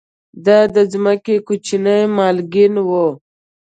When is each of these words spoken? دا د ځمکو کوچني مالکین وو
دا 0.45 0.59
د 0.73 0.77
ځمکو 0.91 1.35
کوچني 1.47 1.99
مالکین 2.17 2.73
وو 2.87 3.07